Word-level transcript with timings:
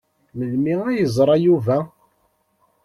Melmi 0.37 0.73
ay 0.89 0.97
yeẓra 0.99 1.35
Yuba? 1.43 1.77